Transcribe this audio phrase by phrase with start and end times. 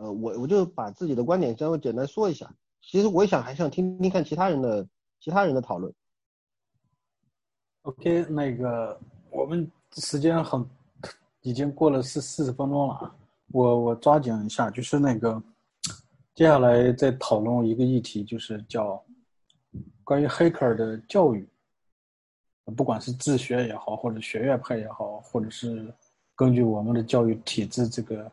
[0.00, 2.50] 呃，我我就把自己的观点稍微简单说一下。
[2.80, 4.86] 其实我也想还想听听看其他人的
[5.20, 5.92] 其他人的讨论。
[7.82, 8.98] OK，那个
[9.30, 10.66] 我们时间很
[11.42, 13.14] 已经过了四四十分钟了，
[13.48, 15.42] 我我抓紧一下，就是那个
[16.34, 19.02] 接下来再讨论一个议题，就是叫
[20.02, 21.46] 关于黑客的教育，
[22.74, 25.92] 不管是自学也好，或者学院派也好，或者是
[26.34, 28.30] 根据我们的教育体制这个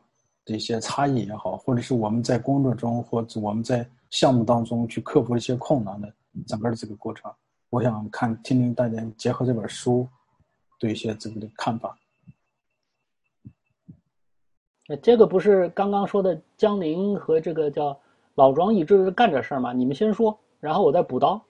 [0.47, 6.13] 这些差异也好，或者是我们在工作中或者我们在项目当中去克服一些困难的
[6.47, 7.29] 整个的这个过程。
[7.69, 10.07] 我想看听听大家结合这本书
[10.79, 11.99] 对一些这个的看法。
[15.01, 17.99] 这个不是刚刚说的江宁和这个叫
[18.35, 19.73] 老庄一直干这事儿吗？
[19.73, 21.43] 你们先说，然后我再补刀。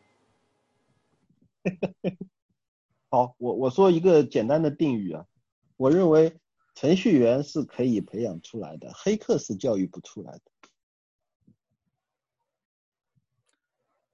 [3.11, 5.23] 好，我我说一个简单的定语啊，
[5.77, 6.36] 我认为
[6.77, 10.41] 程序员是可以培养出来的，黑客是教育不出来的。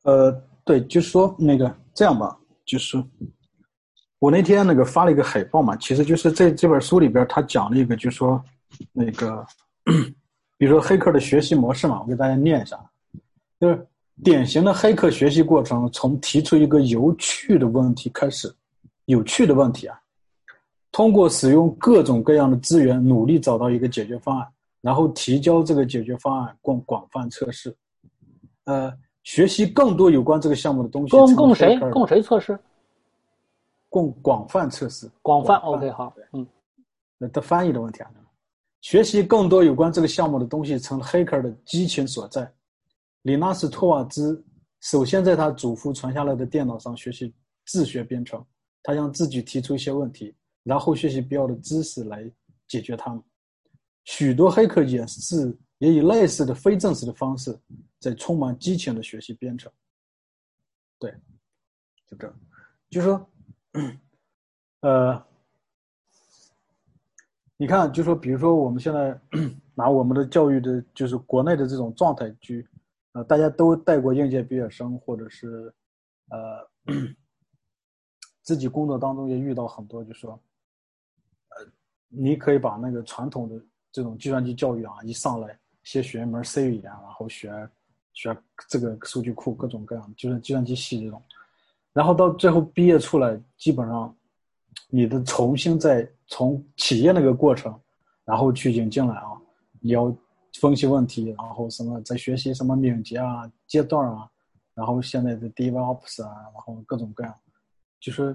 [0.03, 0.43] 呃。
[0.65, 2.97] 对，就是说那个这样吧，就是
[4.17, 8.41] 我那天那个发了一个海报嘛，其实就是这这本书里边他讲了一个，就是说
[8.93, 9.45] 那个，
[10.57, 12.79] 比如说黑客的学习模式嘛，我给大家念一下，
[13.59, 13.85] 就是
[14.23, 18.49] 典型的黑客学习过程，从提出一个有趣的问题开始，
[19.03, 19.99] 有趣的问题啊，
[20.93, 24.47] 通过使用各种各样的资源，努力找到一个解决方案，
[24.79, 27.75] 然后提交这个解决方案，供广泛测试，
[28.63, 28.93] 呃。
[29.23, 31.11] 学习更多有关这个项目的东西。
[31.11, 31.79] 供供谁？
[31.91, 32.59] 供谁测试？
[33.87, 35.09] 供广泛测试。
[35.21, 35.55] 广泛。
[35.59, 36.13] OK，好。
[36.33, 36.45] 嗯。
[37.17, 38.11] 那的翻译的问题啊。
[38.81, 42.51] 学习更多有关这个项目的东西，成了黑客的激情所在。
[43.21, 44.43] 里纳斯托瓦兹
[44.81, 47.33] 首先在他祖父传下来的电脑上学习
[47.65, 48.45] 自学编程，
[48.83, 52.31] 他向自己提出一些问题，然后学习必要的知识来
[52.67, 53.23] 解决它们。
[54.05, 55.57] 许多黑客也是。
[55.79, 57.59] 也以类似的非正式的方式，
[57.99, 59.69] 在充满激情的学习编程。
[60.97, 61.13] 对，
[62.07, 62.33] 就这，
[62.89, 63.29] 就说，
[64.79, 65.21] 呃，
[67.57, 69.19] 你看，就说，比如说，我们现在
[69.75, 72.65] 拿我们的教育的，就是国内的这种状态去，
[73.11, 75.73] 呃，大家都带过应届毕业生，或者是，
[76.29, 76.93] 呃，
[78.41, 80.41] 自己工作当中也遇到很多，就说，
[82.15, 83.55] 你可以把那个传统的
[83.91, 85.57] 这种计算机教育啊，一上来。
[85.83, 87.51] 先学一门 C 语言，然后学
[88.13, 88.33] 学
[88.69, 91.21] 这个数据库，各种各样，就是计算机系这种。
[91.91, 94.15] 然后到最后毕业出来，基本上
[94.87, 97.77] 你的重新再从企业那个过程，
[98.23, 99.33] 然后去引进来啊，
[99.81, 100.15] 你要
[100.53, 104.25] 分析问题，然后什么在学习什么敏捷啊、阶段啊，
[104.73, 107.35] 然后现在的 develops 啊，然后各种各样，
[107.99, 108.33] 就是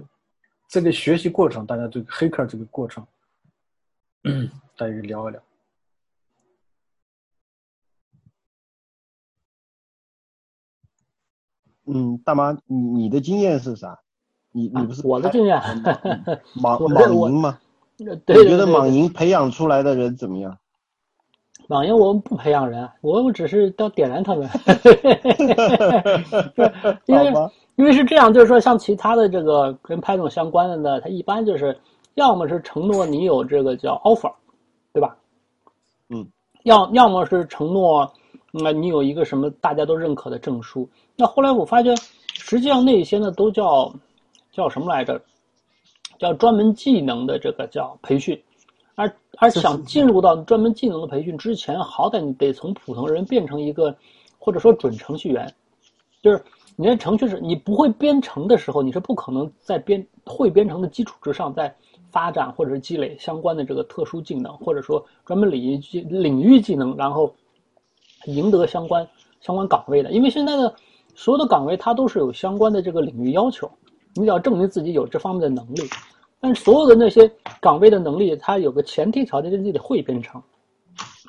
[0.67, 3.03] 这个学习过程，大家对黑客这个过程，
[4.77, 5.41] 大家聊一聊。
[11.85, 13.99] 嗯，大妈，你你的经验是啥？
[14.51, 15.59] 你你不是我的经验，
[16.61, 17.59] 莽莽营吗？
[17.97, 20.57] 你觉得莽营培养出来的人怎么样？
[21.67, 24.49] 莽营我们不培养人，我们只是要点燃他们。
[27.05, 27.33] 因为
[27.75, 31.79] 因为是这样，就是说像其他的这个跟派总相关的呢，它一般就是
[32.19, 34.33] 要么是承诺你有这个叫 offer，
[34.91, 35.17] 对吧？
[36.09, 36.27] 嗯，
[36.63, 38.11] 要要么是承诺。
[38.51, 40.89] 那你有一个什么大家都认可的证书？
[41.15, 41.95] 那后来我发觉，
[42.33, 43.93] 实际上那些呢都叫
[44.51, 45.21] 叫什么来着？
[46.17, 48.37] 叫专门技能的这个叫培训，
[48.95, 53.95] 而而想进入到专门技能的培训之前，好歹你得从普通人变成一个
[54.37, 55.53] 或者说准程序员，
[56.21, 56.43] 就是
[56.75, 61.73] 你的程序是你不会编程的时候，你是不可能在编会编程的基础之上再
[62.11, 67.33] 发展或者是积累相关的这个特殊技能，或者说专门领域技领域技能，然后。
[68.25, 69.07] 赢得相关
[69.39, 70.75] 相关岗位的，因为现在的
[71.15, 73.71] 所有的岗位它都是有相关的这个领域要求，
[74.15, 75.83] 你要证明自己有这方面的能力。
[76.37, 77.31] 但是所有的那些
[77.61, 80.43] 岗位的能力，它有个前提条件，就是你得会编程。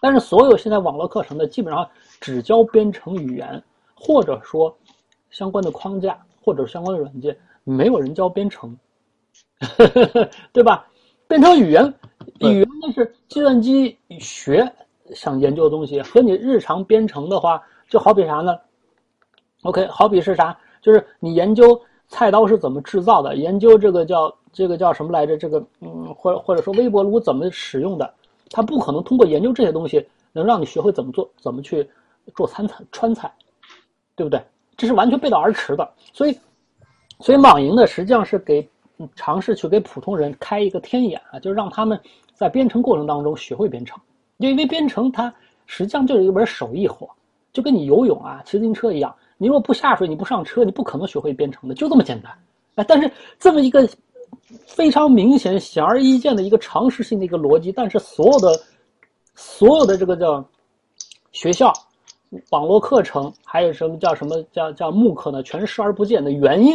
[0.01, 1.89] 但是所有现在网络课程的基本上
[2.21, 3.63] 只教编程语言，
[3.95, 4.77] 或者说
[5.31, 8.77] 相关的框架，或者相关的软件，没有人教编程，
[10.53, 10.87] 对吧？
[11.29, 11.95] 编程语言
[12.41, 14.71] 语言那是计算机学。
[15.13, 18.57] 想研究的东西和你日常编程的话，就好比啥呢
[19.63, 20.57] ？OK，好比是啥？
[20.81, 25.37] 就是你研究菜刀是怎么制造的，研究这个叫这个叫什么来着？
[25.37, 28.15] 这个嗯，或者或者说微波炉怎么使用的，
[28.51, 31.91] 它不可能通过研究这些东西能让你学会怎么做，怎么去
[32.37, 33.29] 做餐菜川菜，
[34.15, 34.41] 对不对？
[34.77, 35.93] 这是完全背道而驰的。
[36.13, 36.39] 所以，
[37.19, 38.63] 所以网银呢，实际上是给
[39.15, 41.99] 尝试去给普通人开一个天眼啊，就是让他们
[42.35, 43.99] 在编程过程当中学会编程。
[44.39, 45.33] 因为编程它
[45.67, 47.09] 实际上就是一门手艺活，
[47.53, 52.33] 就跟你游泳啊、骑自行车一样，你如果不下水，你不上车，你不可能学会编程的，就这么简单。
[52.77, 53.89] 哎，但是这么一个
[54.67, 58.59] 非常明显、显而易见的一个常识性的一个逻辑，但是所有的
[59.35, 60.43] 所有的这个叫
[61.33, 61.73] 学校、
[62.51, 66.75] 网络课程，还有什么叫什么叫叫慕课呢，全视而不见的原因，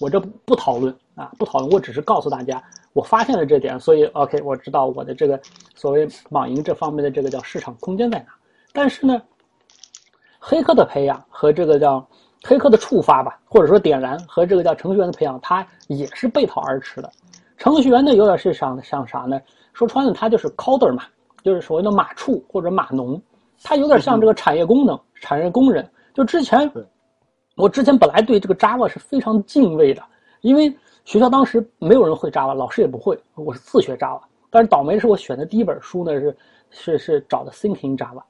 [0.00, 2.62] 我这不讨论啊，不讨论，我只是告诉大家。
[2.92, 5.40] 我发现了这点，所以 OK，我知道我的这个
[5.74, 8.26] 所谓网银这方面的这个叫市场空间在哪。
[8.72, 9.20] 但是呢，
[10.38, 12.06] 黑客的培养和这个叫
[12.44, 17.10] 黑客的触发吧，或者说点燃和这个叫程序员的培养，它也是背道而驰的。
[17.58, 19.40] 程序员呢，有点是像像啥呢？
[19.72, 21.02] 说穿了，他就是 coder 嘛，
[21.42, 23.20] 就是所谓的马畜或者码农，
[23.62, 25.88] 他有点像这个产业功能、产业工人。
[26.12, 26.70] 就之前，
[27.56, 30.00] 我之前本来对这个 Java 是非常敬畏的，
[30.42, 30.72] 因为。
[31.04, 34.20] 学校当时没有人会 Java，老师也不会，我是自学 Java。
[34.50, 36.36] 但是倒霉的是，我选的第一本书呢是
[36.70, 38.22] 是是找的 Thinking Java，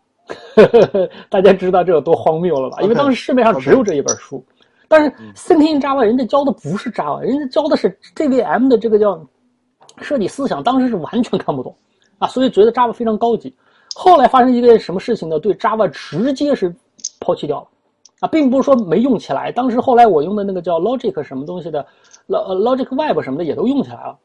[1.31, 2.79] 大家知道这有多荒谬了吧？
[2.83, 4.45] 因为当时市面上只有这一本书。
[4.89, 9.25] 但是 Thinking Java 人家教的不是 Java，人家教的是 JVM 的这个叫
[9.99, 11.75] 设计思想，当时是完全看不懂
[12.19, 13.55] 啊，所以觉得 Java 非常高级。
[13.95, 15.39] 后来发生一件什么事情呢？
[15.39, 16.75] 对 Java 直接是
[17.21, 17.69] 抛弃掉了。
[18.25, 19.53] 啊，并不是说没用起来。
[19.53, 21.85] 当时后来我用的那个叫 Logic 什么东西的
[22.27, 24.17] ，Logic Web 什么的也都用起来了。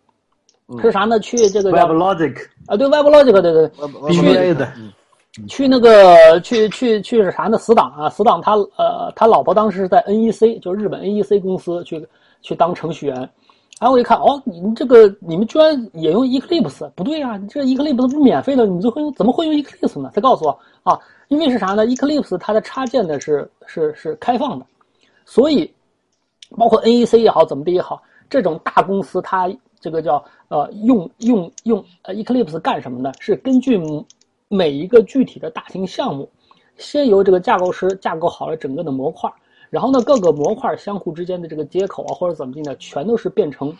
[0.81, 1.19] 是啥呢？
[1.19, 2.34] 去这个 Web Logic
[2.68, 3.69] 啊，对 Web Logic，对对，
[4.07, 4.72] 必须的。
[5.50, 7.57] 去那个去去去是啥呢？
[7.57, 12.07] 死党啊，死党他呃他老婆当时是在 NEC，就是日本 NEC 公司去
[12.42, 13.16] 去当程序员。
[13.81, 16.90] 然后我一看，哦，你们这个你们居然也用 Eclipse？
[16.96, 20.10] 不对啊，你这 Eclipse 不是免费的，你们怎么会怎么会用 Eclipse 呢？
[20.13, 20.98] 他告诉我啊。
[21.29, 24.65] 因为是啥呢？Eclipse 它的插件呢是是是开放的，
[25.25, 25.71] 所以
[26.57, 29.47] 包括 NEC 也好，怎么的也好，这种大公司它
[29.79, 33.11] 这个叫呃用用用呃 Eclipse 干什么呢？
[33.19, 33.79] 是根据
[34.47, 36.27] 每一个具体的大型项目，
[36.77, 39.31] 先由这个架构师架构好了整个的模块，
[39.69, 43.71] 然后呢各个模块相互之间的这个接口啊或者怎么地呢，全都是变成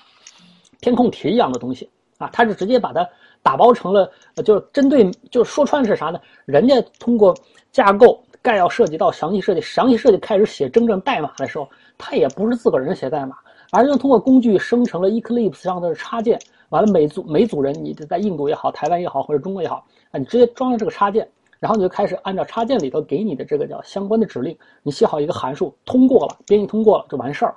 [0.82, 3.10] 填空题一样的东西啊，它是直接把它。
[3.42, 4.12] 打包成了，
[4.46, 6.20] 就是针对，就是说穿是啥呢？
[6.46, 7.36] 人家通过
[7.72, 13.36] 架构概要涉及到详细设计，详细设计开始写真正代码的时候，他也不是自个儿人写代码，
[13.72, 16.40] 而是通过工具生成了 Eclipse 上的插件。
[16.70, 21.28] 完了，每组每组人，你在印度也好，台湾也好，或者中国也好，啊，你直接装上这个插件，
[21.60, 27.56] 然后你就开始按照插件里头给你的这个叫相关的指令，你写好一个函数，通过了，编译通过了就完事儿。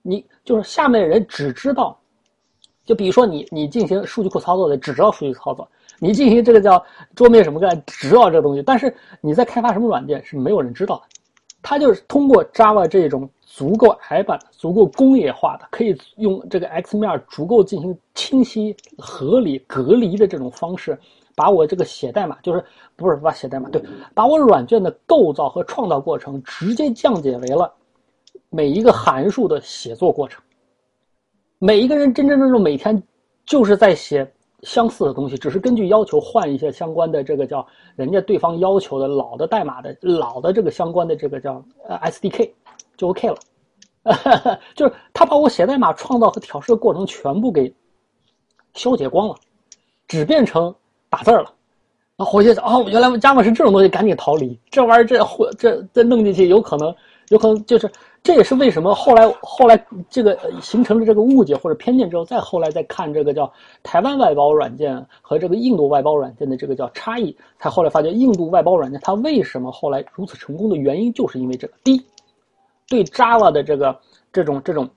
[0.00, 1.98] 你就是下面的人只知道。
[2.84, 5.66] 就比如说你，你进行数据库操作的只知道数据操作，
[5.98, 6.84] 你进行这个叫
[7.14, 11.02] 桌面什么干只知道这个东西，但是你在开发什么软件是没有人知道的。
[11.62, 20.98] 它就是通过 Java 这种足够矮板、足够工业化的，可以用这个 X 面足够进行清晰、合理、隔离的这种方式，
[21.34, 22.62] 把我这个写代码，就是
[22.96, 23.82] 不是把写代码，对，
[24.12, 27.72] 把我软件的构造和创造过程直接降解为了
[28.50, 30.42] 每一个函数的写作过程。
[31.64, 33.02] 每一个人真真正正每天
[33.46, 34.30] 就是在写
[34.64, 37.66] 相似的东西，只是根据要求换一些相关的这个叫
[37.96, 42.50] 人家对方要求的老的代码的老的这个相关的这个叫呃 SDK
[42.98, 43.38] 就 OK 了，
[44.76, 47.74] 就是他把我写代码创造和调试的过程全部给
[48.74, 49.34] 消解光了，
[50.06, 50.74] 只变成
[51.08, 51.50] 打字了。
[52.16, 55.18] 啊，回去哦，原来 Java 是这种东西，赶紧逃离这玩意儿，这
[55.58, 56.94] 这再弄进去有可能
[57.28, 57.90] 有可能就是。
[58.22, 63.52] 这也是为什么后来后来这个形成了这个误解或者偏见之后，再后来再看这个叫
[63.82, 72.06] 台湾外包软件和这个印度外包软件的这个叫差异，才后来发现印度外包软件它为什么后来如此成功的原因，就是因为这个：第一，
[72.88, 73.94] 对 Java 的这个
[74.32, 74.88] 这种这种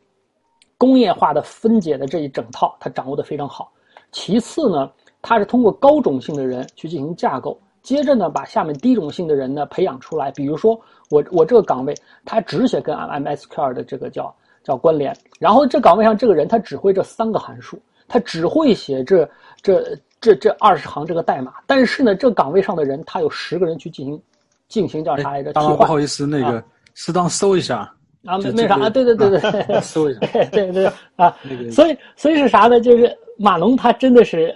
[0.78, 3.66] 工业化的分解的这一整套，它掌握的非常好；
[4.14, 4.90] 其次呢，
[5.22, 7.60] 它是通过高种性的人去进行架构。
[7.84, 10.30] 接着呢，把下面低种性的人呢培养出来。
[10.32, 10.78] 比如说，
[11.10, 11.94] 我我这个岗位，
[12.26, 14.34] 他只写跟 MSQL 的这个叫
[14.64, 15.16] 叫关联。
[15.40, 19.30] 然后这岗位上这个人，他只会这三个函数，他只会写这
[19.62, 21.54] 这这这二十行这个代码。
[21.66, 24.22] 但是呢，这岗位上的人，他有十个人去进行
[24.68, 25.54] 进行叫啥来着？
[25.54, 25.78] 当然。
[25.78, 27.92] 不好意思，那个适当搜一下
[28.26, 30.20] 啊，没没啥啊，对对对对，搜一下，
[30.52, 31.36] 对对啊。
[31.72, 32.82] 所以所以是啥呢？
[32.82, 34.56] 就是马龙他真的是。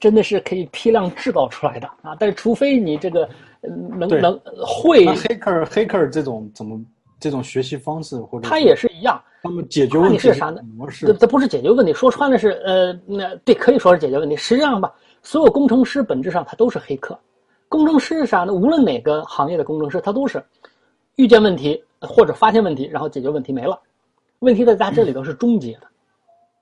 [0.00, 2.16] 真的是可以批量制造出来的啊！
[2.18, 3.28] 但是除非你这个
[3.62, 6.80] 能能会黑客黑客这种怎么
[7.20, 10.60] 这种学习方式或者他也是一样，他们解决问题是啥呢？
[10.76, 14.36] 模式这这不是解决问题，说穿了是呃那对可以说是解决问题。
[14.36, 14.92] 实际上吧，
[15.22, 17.18] 所有工程师本质上他都是黑客。
[17.68, 18.52] 工程师是啥呢？
[18.52, 20.44] 无论哪个行业的工程师，他都是
[21.16, 23.78] 遇见问题或者发现问题，然后解决问题没了。
[24.40, 25.82] 问题在他这里头是终结的。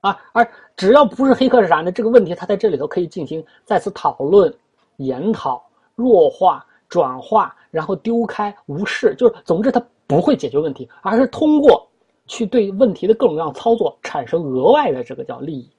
[0.02, 1.90] 啊，而只要不是黑客是啥呢？
[1.90, 4.52] 这个问题他在这里头可以进行再次讨论、
[4.98, 5.62] 研讨、
[5.94, 11.88] 弱化、转化，然后丢开、无视，就是总之他不会解决问题，而是通过
[12.26, 15.70] 去对问题的各种各样操作产生额外的这个叫利益。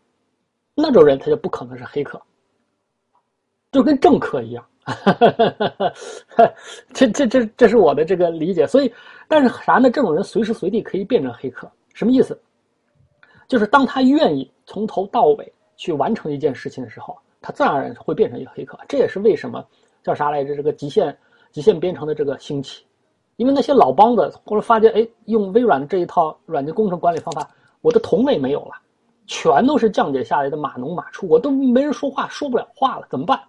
[0.73, 2.19] 那种人他就不可能是黑客，
[3.71, 4.65] 就跟政客一样。
[6.93, 8.65] 这这这这是我的这个理解。
[8.65, 8.91] 所以，
[9.27, 9.91] 但是啥呢？
[9.91, 12.41] 这种人随时随地可以变成黑客，什么意思？
[13.47, 18.79] 就是当他愿意从头到尾去完成一件事情的时候，他自然而然会变成一个黑客。
[18.87, 19.63] 这也是为什么
[20.03, 20.55] 叫啥来着？
[20.55, 21.15] 这个极限
[21.51, 22.83] 极限编程的这个兴起，
[23.35, 27.49] 因为那些老帮子或者发现，哎，用微软的这一套软件工程管理方法，
[27.81, 28.71] 我的同类没有了。
[29.27, 33.39] 全都是降解下来的马农马畜，我都没人说话，说不了话了，怎么办？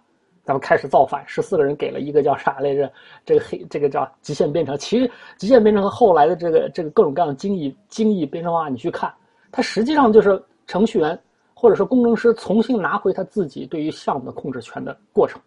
[0.45, 1.21] 咱们开始造反。
[1.27, 2.89] 十四个人给了一个叫啥来着？
[3.25, 4.77] 这个黑，这个叫极限编程。
[4.77, 9.13] 其实极限编程和后来的这个这个各种各样的精益精益编程方法，你去看，
[9.51, 11.19] 它实际上就是程序员
[11.53, 15.41] 或者说工程师重新拿回他自己对于项目的控制权的过程，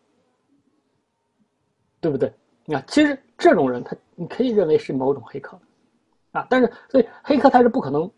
[2.07, 2.33] 对不对？
[2.65, 5.59] 你看，其实这种人他你可以认为是某种黑客，
[6.33, 8.11] 啊，但是所以黑客他是不可能。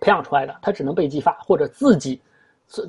[0.00, 2.20] 培养出来的，他只能被激发，或者自己，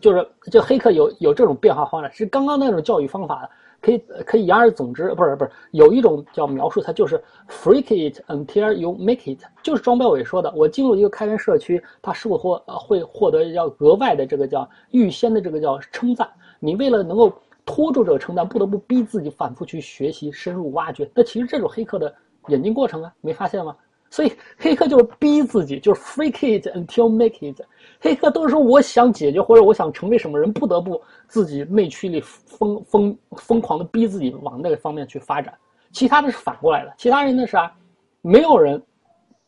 [0.02, 3.48] 就是就黑客有有这种变化方式，是刚刚那种教育方法，
[3.80, 16.28] 可以可以言而总之，不是不是，有一种叫描述，它就是 freak it until you make it，就是庄彪伟说的，我进入一个开源社区，他是否获会获得要额外的这个叫预先的这个叫称赞，
[16.60, 17.32] 你为了能够
[17.66, 22.14] 拖住这个称赞，不得不逼自己反复去学习、深入挖掘，那其实这种黑客的
[22.48, 23.76] 演进过程啊，没发现吗？
[24.12, 27.60] 所以黑客就是逼自己，就是 fake it until make it。
[28.00, 35.54] 黑客都是说我想解决或者我想成为什么人，不得不自己内驱力疯疯疯狂的逼自己往那个方面去发展。
[35.92, 37.74] 其他的是反过来的，其他人的是啊，
[38.22, 38.82] 没有人，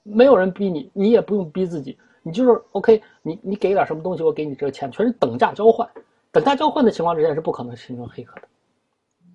[0.03, 5.87] 没有人逼你，你也不用逼自己，你就是 OK，你你给点什么东西，我给你这个钱，全是等价交换。
[6.31, 8.47] 等价交换的情况之下是不可能形成黑客的。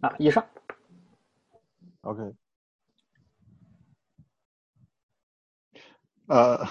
[0.01, 0.45] 啊，以上。
[2.03, 2.35] OK。
[6.29, 6.67] 呃。